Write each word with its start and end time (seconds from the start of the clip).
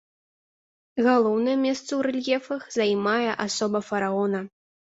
Галоўнае 1.07 1.53
месца 1.67 1.85
ў 1.85 2.01
рэльефах 2.09 2.61
займае 2.81 3.29
асоба 3.47 3.79
фараона. 3.89 4.39